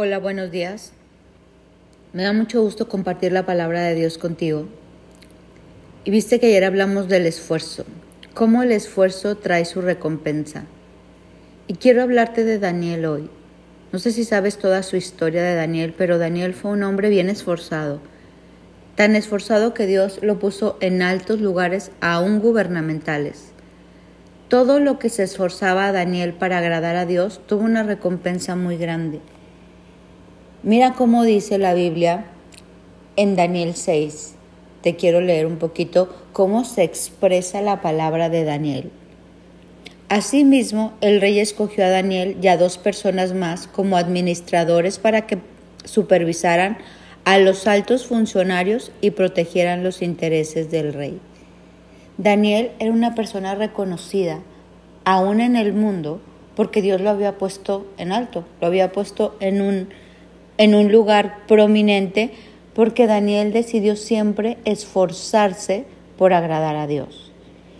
[0.00, 0.92] Hola, buenos días.
[2.12, 4.68] Me da mucho gusto compartir la palabra de Dios contigo.
[6.04, 7.84] Y viste que ayer hablamos del esfuerzo,
[8.32, 10.66] cómo el esfuerzo trae su recompensa.
[11.66, 13.28] Y quiero hablarte de Daniel hoy.
[13.90, 17.28] No sé si sabes toda su historia de Daniel, pero Daniel fue un hombre bien
[17.28, 18.00] esforzado,
[18.94, 23.46] tan esforzado que Dios lo puso en altos lugares, aún gubernamentales.
[24.46, 29.20] Todo lo que se esforzaba Daniel para agradar a Dios tuvo una recompensa muy grande.
[30.64, 32.24] Mira cómo dice la Biblia
[33.14, 34.34] en Daniel 6.
[34.82, 38.90] Te quiero leer un poquito cómo se expresa la palabra de Daniel.
[40.08, 45.38] Asimismo, el rey escogió a Daniel y a dos personas más como administradores para que
[45.84, 46.78] supervisaran
[47.24, 51.20] a los altos funcionarios y protegieran los intereses del rey.
[52.16, 54.40] Daniel era una persona reconocida,
[55.04, 56.20] aún en el mundo,
[56.56, 59.88] porque Dios lo había puesto en alto, lo había puesto en un
[60.58, 62.32] en un lugar prominente
[62.74, 65.84] porque Daniel decidió siempre esforzarse
[66.18, 67.32] por agradar a Dios.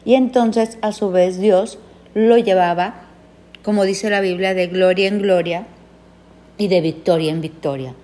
[0.05, 1.78] Y entonces a su vez Dios
[2.14, 3.03] lo llevaba,
[3.62, 5.66] como dice la Biblia, de gloria en gloria
[6.56, 7.94] y de victoria en victoria.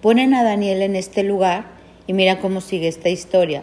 [0.00, 1.66] Ponen a Daniel en este lugar
[2.06, 3.62] y mira cómo sigue esta historia.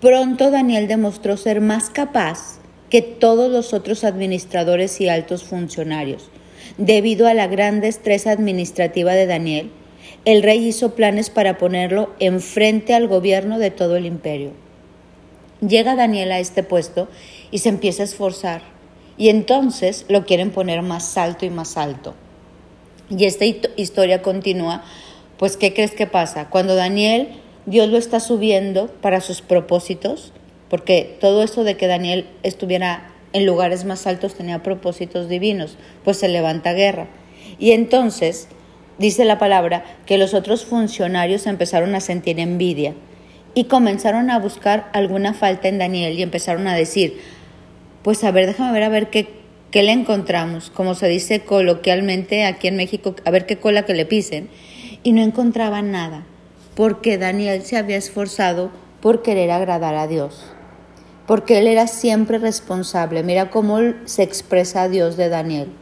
[0.00, 6.30] Pronto Daniel demostró ser más capaz que todos los otros administradores y altos funcionarios.
[6.76, 9.70] Debido a la gran destreza administrativa de Daniel,
[10.24, 14.52] el rey hizo planes para ponerlo enfrente al gobierno de todo el imperio.
[15.66, 17.08] Llega Daniel a este puesto
[17.50, 18.62] y se empieza a esforzar.
[19.16, 22.14] Y entonces lo quieren poner más alto y más alto.
[23.10, 24.82] Y esta historia continúa,
[25.38, 26.48] pues ¿qué crees que pasa?
[26.48, 27.28] Cuando Daniel,
[27.66, 30.32] Dios lo está subiendo para sus propósitos,
[30.70, 36.18] porque todo esto de que Daniel estuviera en lugares más altos tenía propósitos divinos, pues
[36.18, 37.08] se levanta guerra.
[37.58, 38.48] Y entonces
[39.02, 42.94] dice la palabra que los otros funcionarios empezaron a sentir envidia
[43.52, 47.20] y comenzaron a buscar alguna falta en Daniel y empezaron a decir,
[48.02, 49.28] pues a ver, déjame ver a ver qué,
[49.70, 53.94] qué le encontramos, como se dice coloquialmente aquí en México, a ver qué cola que
[53.94, 54.48] le pisen.
[55.02, 56.24] Y no encontraban nada,
[56.76, 58.70] porque Daniel se había esforzado
[59.00, 60.44] por querer agradar a Dios,
[61.26, 63.24] porque él era siempre responsable.
[63.24, 65.81] Mira cómo se expresa Dios de Daniel.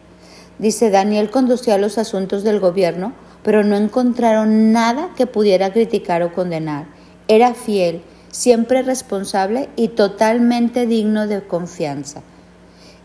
[0.61, 6.35] Dice, Daniel conducía los asuntos del gobierno, pero no encontraron nada que pudiera criticar o
[6.35, 6.85] condenar.
[7.29, 12.21] Era fiel, siempre responsable y totalmente digno de confianza.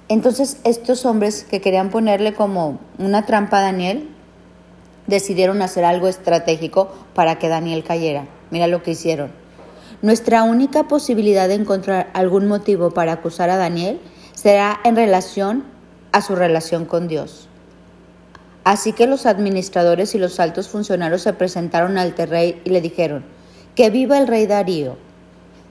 [0.09, 4.09] Entonces estos hombres que querían ponerle como una trampa a Daniel,
[5.07, 8.27] decidieron hacer algo estratégico para que Daniel cayera.
[8.51, 9.31] Mira lo que hicieron.
[10.01, 14.01] Nuestra única posibilidad de encontrar algún motivo para acusar a Daniel
[14.33, 15.63] será en relación
[16.15, 17.49] a su relación con Dios.
[18.63, 23.25] Así que los administradores y los altos funcionarios se presentaron al rey y le dijeron,
[23.75, 24.95] que viva el rey Darío.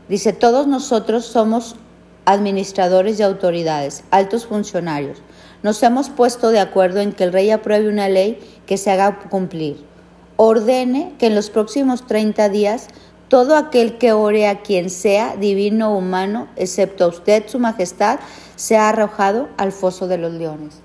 [0.07, 1.77] Dice, todos nosotros somos
[2.27, 5.23] administradores y autoridades, altos funcionarios.
[5.63, 9.21] Nos hemos puesto de acuerdo en que el rey apruebe una ley que se haga
[9.31, 9.83] cumplir.
[10.37, 12.89] Ordene que en los próximos 30 días
[13.29, 18.21] todo aquel que ore a quien sea, divino o humano, excepto a usted, su majestad,
[18.57, 20.81] sea arrojado al foso de los leones.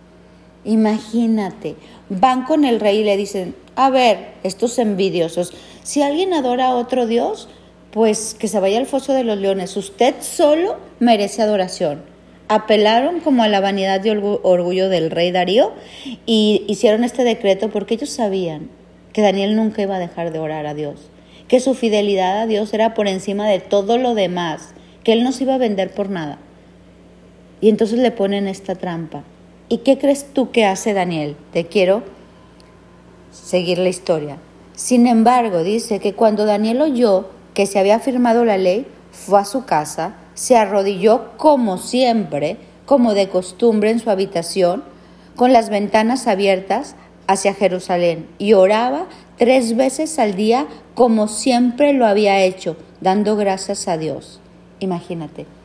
[0.65, 1.75] Imagínate,
[2.09, 5.53] van con el rey y le dicen, a ver, estos envidiosos,
[5.83, 7.47] si alguien adora a otro Dios,
[7.91, 12.03] pues que se vaya al foso de los leones, usted solo merece adoración.
[12.47, 15.71] Apelaron como a la vanidad y orgullo del rey Darío
[16.25, 18.69] y hicieron este decreto porque ellos sabían
[19.13, 21.09] que Daniel nunca iba a dejar de orar a Dios,
[21.47, 25.31] que su fidelidad a Dios era por encima de todo lo demás, que él no
[25.31, 26.39] se iba a vender por nada.
[27.61, 29.23] Y entonces le ponen esta trampa.
[29.67, 31.35] ¿Y qué crees tú que hace Daniel?
[31.53, 32.03] Te quiero
[33.31, 34.37] seguir la historia.
[34.75, 39.45] Sin embargo, dice que cuando Daniel oyó que se había firmado la ley, fue a
[39.45, 44.83] su casa, se arrodilló como siempre, como de costumbre en su habitación,
[45.35, 46.95] con las ventanas abiertas
[47.27, 49.05] hacia Jerusalén, y oraba
[49.37, 54.39] tres veces al día como siempre lo había hecho, dando gracias a Dios.
[54.79, 55.58] Imagínate.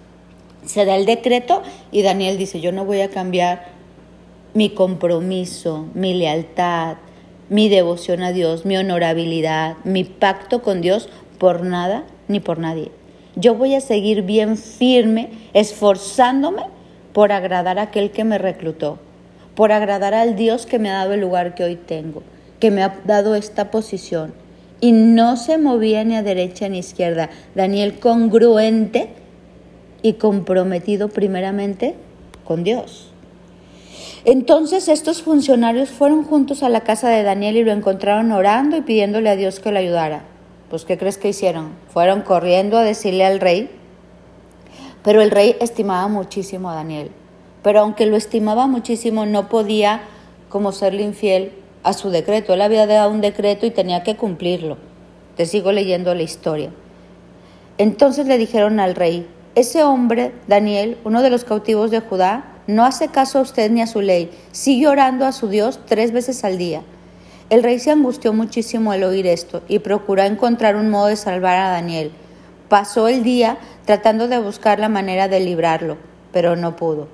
[0.66, 1.62] Se da el decreto
[1.92, 3.66] y Daniel dice, yo no voy a cambiar
[4.54, 6.96] mi compromiso, mi lealtad,
[7.48, 11.08] mi devoción a Dios, mi honorabilidad, mi pacto con Dios
[11.38, 12.90] por nada ni por nadie.
[13.36, 16.62] Yo voy a seguir bien firme, esforzándome
[17.12, 18.98] por agradar a aquel que me reclutó,
[19.54, 22.22] por agradar al Dios que me ha dado el lugar que hoy tengo,
[22.60, 24.32] que me ha dado esta posición.
[24.80, 27.30] Y no se movía ni a derecha ni a izquierda.
[27.54, 29.10] Daniel congruente
[30.04, 31.94] y comprometido primeramente
[32.44, 33.10] con Dios.
[34.26, 38.82] Entonces estos funcionarios fueron juntos a la casa de Daniel y lo encontraron orando y
[38.82, 40.24] pidiéndole a Dios que lo ayudara.
[40.68, 41.70] Pues ¿qué crees que hicieron?
[41.88, 43.70] Fueron corriendo a decirle al rey.
[45.02, 47.10] Pero el rey estimaba muchísimo a Daniel.
[47.62, 50.02] Pero aunque lo estimaba muchísimo, no podía
[50.50, 51.52] como serle infiel
[51.82, 52.52] a su decreto.
[52.52, 54.76] Él había dado un decreto y tenía que cumplirlo.
[55.34, 56.70] Te sigo leyendo la historia.
[57.78, 62.84] Entonces le dijeron al rey, ese hombre, Daniel, uno de los cautivos de Judá, no
[62.84, 66.42] hace caso a usted ni a su ley, sigue orando a su Dios tres veces
[66.44, 66.82] al día.
[67.50, 71.56] El rey se angustió muchísimo al oír esto y procuró encontrar un modo de salvar
[71.58, 72.10] a Daniel.
[72.68, 75.98] Pasó el día tratando de buscar la manera de librarlo,
[76.32, 77.06] pero no pudo.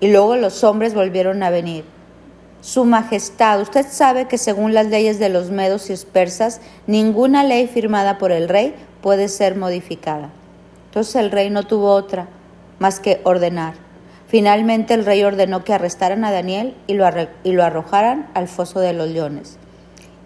[0.00, 1.84] Y luego los hombres volvieron a venir.
[2.62, 7.68] Su Majestad, usted sabe que según las leyes de los medos y persas, ninguna ley
[7.68, 10.30] firmada por el rey puede ser modificada.
[10.96, 12.26] Entonces el rey no tuvo otra
[12.78, 13.74] más que ordenar.
[14.28, 17.06] Finalmente el rey ordenó que arrestaran a Daniel y lo,
[17.44, 19.58] y lo arrojaran al foso de los leones.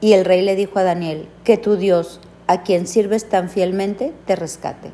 [0.01, 4.13] Y el rey le dijo a Daniel, que tu Dios, a quien sirves tan fielmente,
[4.27, 4.93] te rescate.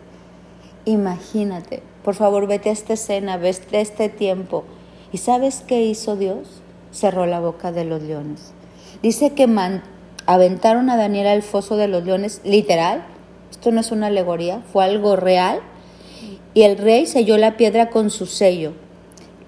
[0.86, 4.64] Imagínate, por favor, vete a esta escena, vete a este tiempo.
[5.12, 6.62] ¿Y sabes qué hizo Dios?
[6.90, 8.54] Cerró la boca de los leones.
[9.02, 9.46] Dice que
[10.24, 13.04] aventaron a Daniel al foso de los leones, literal,
[13.66, 15.58] esto no es una alegoría, fue algo real.
[16.54, 18.74] Y el rey selló la piedra con su sello.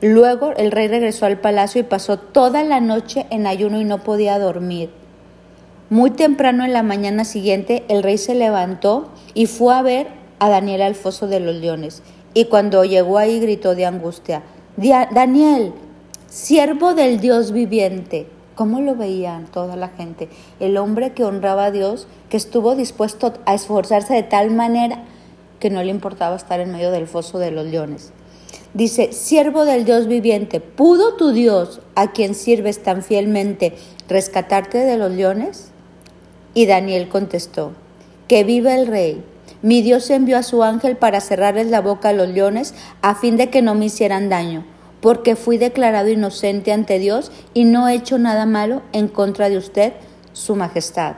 [0.00, 4.02] Luego el rey regresó al palacio y pasó toda la noche en ayuno y no
[4.02, 4.90] podía dormir.
[5.88, 10.08] Muy temprano en la mañana siguiente el rey se levantó y fue a ver
[10.40, 12.02] a Daniel al foso de los leones.
[12.34, 14.42] Y cuando llegó ahí gritó de angustia,
[14.76, 15.74] Daniel,
[16.26, 18.26] siervo del Dios viviente,
[18.58, 20.28] ¿Cómo lo veían toda la gente?
[20.58, 25.04] El hombre que honraba a Dios, que estuvo dispuesto a esforzarse de tal manera
[25.60, 28.10] que no le importaba estar en medio del foso de los leones.
[28.74, 33.76] Dice, siervo del Dios viviente, ¿pudo tu Dios, a quien sirves tan fielmente,
[34.08, 35.70] rescatarte de los leones?
[36.52, 37.74] Y Daniel contestó,
[38.26, 39.22] que viva el rey.
[39.62, 43.36] Mi Dios envió a su ángel para cerrarles la boca a los leones a fin
[43.36, 44.64] de que no me hicieran daño
[45.00, 49.56] porque fui declarado inocente ante Dios y no he hecho nada malo en contra de
[49.56, 49.92] usted,
[50.32, 51.16] su majestad.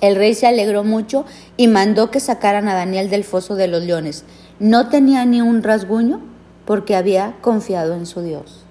[0.00, 3.82] El rey se alegró mucho y mandó que sacaran a Daniel del foso de los
[3.82, 4.24] leones.
[4.58, 6.20] No tenía ni un rasguño
[6.64, 8.64] porque había confiado en su Dios.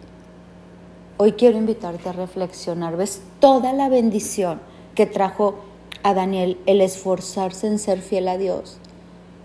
[1.18, 2.96] Hoy quiero invitarte a reflexionar.
[2.98, 4.60] ¿Ves toda la bendición
[4.96, 5.60] que trajo
[6.02, 8.78] a Daniel el esforzarse en ser fiel a Dios?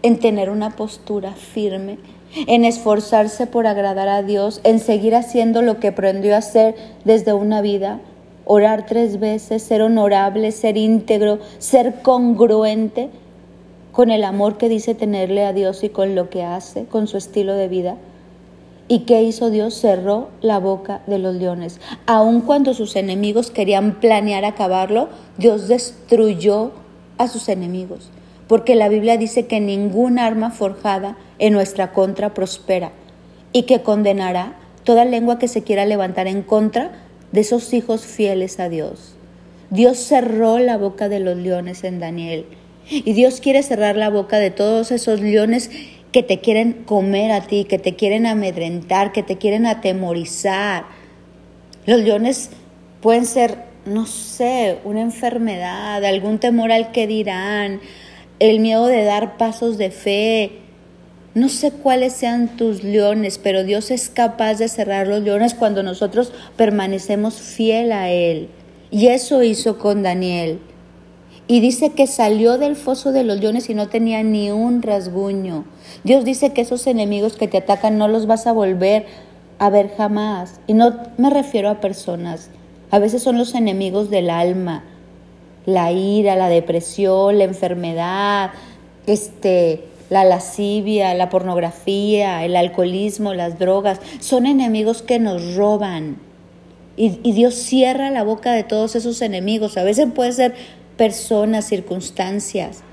[0.02, 1.98] En tener una postura firme,
[2.46, 7.32] en esforzarse por agradar a Dios, en seguir haciendo lo que aprendió a hacer desde
[7.32, 8.00] una vida,
[8.44, 13.10] orar tres veces, ser honorable, ser íntegro, ser congruente
[13.92, 17.16] con el amor que dice tenerle a Dios y con lo que hace, con su
[17.16, 17.96] estilo de vida.
[18.86, 19.74] ¿Y qué hizo Dios?
[19.74, 21.80] Cerró la boca de los leones.
[22.06, 25.08] Aun cuando sus enemigos querían planear acabarlo,
[25.38, 26.72] Dios destruyó
[27.16, 28.10] a sus enemigos
[28.48, 32.92] porque la Biblia dice que ningún arma forjada en nuestra contra prospera
[33.52, 34.54] y que condenará
[34.84, 36.92] toda lengua que se quiera levantar en contra
[37.32, 39.16] de esos hijos fieles a Dios.
[39.70, 42.46] Dios cerró la boca de los leones en Daniel
[42.88, 45.70] y Dios quiere cerrar la boca de todos esos leones
[46.12, 50.84] que te quieren comer a ti, que te quieren amedrentar, que te quieren atemorizar.
[51.86, 52.50] Los leones
[53.00, 57.80] pueden ser, no sé, una enfermedad, algún temor al que dirán,
[58.38, 60.52] el miedo de dar pasos de fe.
[61.34, 65.82] No sé cuáles sean tus leones, pero Dios es capaz de cerrar los leones cuando
[65.82, 68.48] nosotros permanecemos fiel a Él.
[68.90, 70.60] Y eso hizo con Daniel.
[71.46, 75.64] Y dice que salió del foso de los leones y no tenía ni un rasguño.
[76.04, 79.06] Dios dice que esos enemigos que te atacan no los vas a volver
[79.58, 80.60] a ver jamás.
[80.66, 82.50] Y no me refiero a personas.
[82.90, 84.84] A veces son los enemigos del alma
[85.66, 88.50] la ira, la depresión, la enfermedad,
[89.06, 96.18] este, la lascivia, la pornografía, el alcoholismo, las drogas, son enemigos que nos roban.
[96.96, 99.76] Y, y, Dios cierra la boca de todos esos enemigos.
[99.76, 100.54] A veces puede ser
[100.96, 102.84] personas, circunstancias.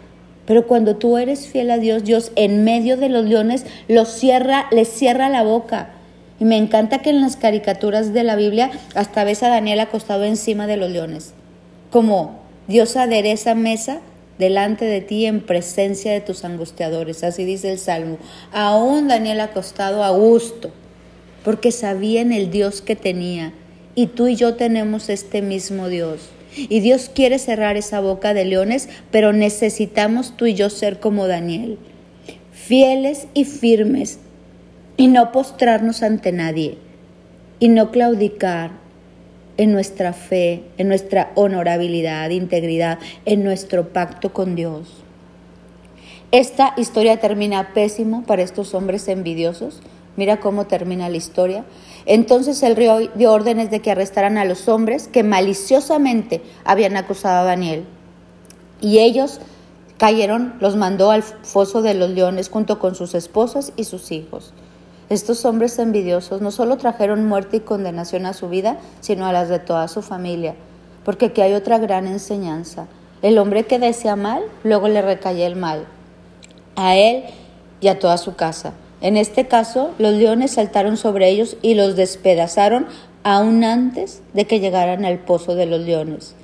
[0.48, 4.66] Pero cuando tú eres fiel a Dios, Dios en medio de los leones los cierra,
[4.72, 5.92] les cierra la boca.
[6.40, 10.24] Y me encanta que en las caricaturas de la Biblia hasta ves a Daniel acostado
[10.24, 11.36] encima de los leones.
[11.92, 12.41] Como
[12.72, 14.02] Dios adereza mesa
[14.40, 17.24] delante de ti en presencia de tus angustiadores.
[17.24, 18.18] Así dice el Salmo.
[18.52, 20.72] Aún Daniel acostado a gusto,
[21.44, 23.54] porque sabía en el Dios que tenía.
[23.94, 26.30] Y tú y yo tenemos este mismo Dios.
[26.58, 31.28] Y Dios quiere cerrar esa boca de leones, pero necesitamos tú y yo ser como
[31.28, 31.78] Daniel,
[32.52, 34.20] fieles y firmes,
[34.98, 36.78] y no postrarnos ante nadie.
[37.62, 38.72] y no claudicar
[39.58, 45.04] en nuestra fe, en nuestra honorabilidad, integridad, en nuestro pacto con Dios.
[46.32, 49.82] Esta historia termina pésimo para estos hombres envidiosos.
[50.16, 51.66] Mira cómo termina la historia.
[52.06, 57.42] Entonces el rey dio órdenes de que arrestaran a los hombres que maliciosamente habían acusado
[57.42, 57.86] a Daniel.
[58.80, 59.42] Y ellos
[59.98, 64.54] cayeron, los mandó al foso de los leones junto con sus esposas y sus hijos.
[65.12, 69.50] Estos hombres envidiosos no solo trajeron muerte y condenación a su vida, sino a las
[69.50, 70.56] de toda su familia,
[71.04, 72.88] porque aquí hay otra gran enseñanza.
[73.22, 75.86] El hombre que desea mal, luego le recae el mal,
[76.78, 77.26] a él
[77.82, 78.72] y a toda su casa.
[79.02, 82.88] En este caso, los leones saltaron sobre ellos y los despedazaron
[83.24, 86.36] aún antes de que llegaran al pozo de los leones.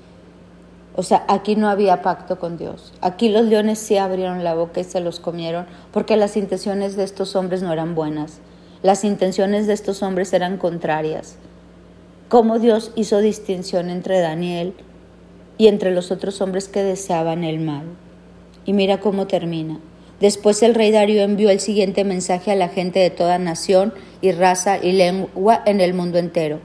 [0.98, 2.92] O sea, aquí no había pacto con Dios.
[3.00, 7.06] Aquí los leones sí abrieron la boca y se los comieron porque las intenciones de
[7.06, 8.42] estos hombres no eran buenas.
[8.84, 11.38] Las intenciones de estos hombres eran contrarias.
[12.30, 14.74] Cómo Dios hizo distinción entre Daniel
[15.58, 17.86] y entre los otros hombres que deseaban el mal.
[18.66, 19.80] Y mira cómo termina.
[20.20, 24.32] Después el rey Darío envió el siguiente mensaje a la gente de toda nación y
[24.32, 26.60] raza y lengua en el mundo entero.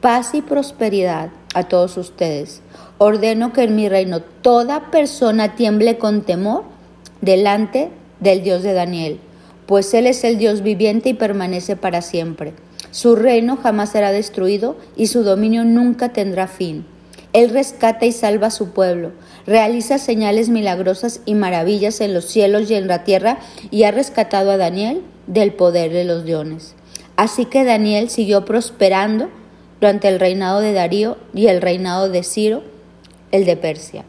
[0.00, 2.62] Paz y prosperidad a todos ustedes.
[2.98, 6.64] Ordeno que en mi reino toda persona tiemble con temor
[7.20, 9.20] delante del Dios de Daniel,
[9.68, 12.54] pues Él es el Dios viviente y permanece para siempre.
[12.90, 16.86] Su reino jamás será destruido y su dominio nunca tendrá fin.
[17.34, 19.12] Él rescata y salva a su pueblo,
[19.46, 24.52] realiza señales milagrosas y maravillas en los cielos y en la tierra y ha rescatado
[24.52, 26.74] a Daniel del poder de los leones.
[27.16, 29.28] Así que Daniel siguió prosperando
[29.82, 32.62] durante el reinado de Darío y el reinado de Ciro,
[33.32, 34.06] el de Persia.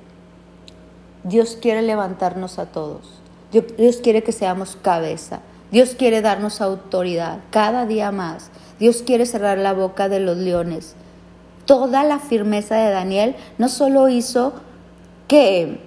[1.25, 3.19] Dios quiere levantarnos a todos.
[3.51, 5.41] Dios quiere que seamos cabeza.
[5.71, 8.51] Dios quiere darnos autoridad cada día más.
[8.79, 10.95] Dios quiere cerrar la boca de los leones
[11.69, 14.53] toda la firmeza de Daniel no solo hizo
[15.27, 15.79] que,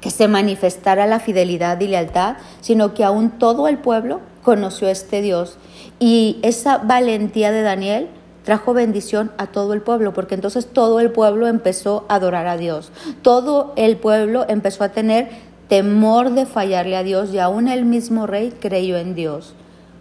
[0.00, 4.92] que se manifestara la fidelidad y lealtad, sino que aún todo el pueblo conoció a
[4.92, 5.58] este Dios.
[5.98, 8.08] Y esa valentía de Daniel
[8.42, 12.56] trajo bendición a todo el pueblo, porque entonces todo el pueblo empezó a adorar a
[12.56, 12.90] Dios.
[13.20, 15.28] Todo el pueblo empezó a tener
[15.68, 19.54] temor de fallarle a Dios y aún el mismo rey creyó en Dios.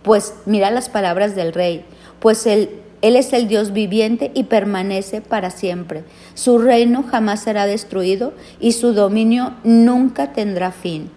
[0.03, 1.85] Pues mira las palabras del rey,
[2.19, 2.69] pues el
[3.05, 6.03] él es el Dios viviente y permanece para siempre.
[6.33, 11.11] Su reino jamás será destruido y su dominio nunca tendrá fin.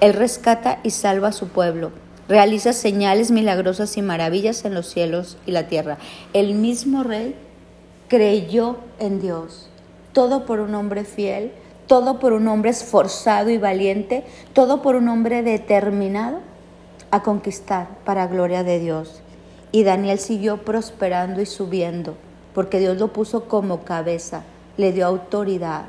[0.00, 1.90] Él rescata y salva a su pueblo.
[2.28, 5.98] Realiza señales milagrosas y maravillas en los cielos y la tierra.
[6.34, 7.34] El mismo rey
[8.06, 9.68] creyó en Dios.
[10.12, 11.50] Todo por un hombre fiel,
[11.86, 16.40] todo por un hombre esforzado y valiente, todo por un hombre determinado
[17.10, 19.20] a conquistar para gloria de Dios.
[19.72, 22.16] Y Daniel siguió prosperando y subiendo,
[22.54, 24.42] porque Dios lo puso como cabeza,
[24.76, 25.84] le dio autoridad.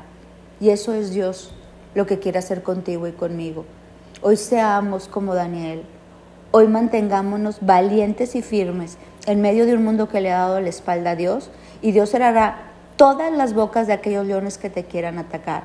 [0.60, 1.52] Y eso es Dios
[1.94, 3.64] lo que quiere hacer contigo y conmigo.
[4.22, 5.82] Hoy seamos como Daniel.
[6.50, 10.68] Hoy mantengámonos valientes y firmes en medio de un mundo que le ha dado la
[10.68, 11.50] espalda a Dios
[11.82, 15.64] y Dios cerrará todas las bocas de aquellos leones que te quieran atacar.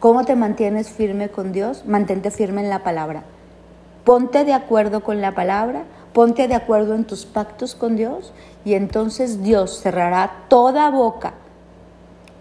[0.00, 1.84] ¿Cómo te mantienes firme con Dios?
[1.86, 3.22] Mantente firme en la palabra.
[4.04, 8.32] Ponte de acuerdo con la palabra, Ponte de acuerdo en tus pactos con Dios
[8.64, 11.34] y entonces Dios cerrará toda boca,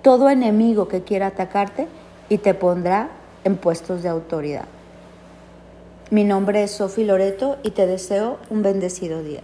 [0.02, 1.88] todo enemigo que quiera atacarte
[2.30, 3.10] y te pondrá
[3.44, 4.66] en puestos de autoridad.
[6.10, 9.42] Mi nombre es Sofi Loreto y te deseo un bendecido día.